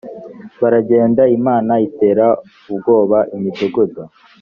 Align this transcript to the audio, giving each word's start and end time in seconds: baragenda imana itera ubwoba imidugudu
baragenda 0.61 1.23
imana 1.37 1.73
itera 1.87 2.27
ubwoba 2.71 3.17
imidugudu 3.35 4.01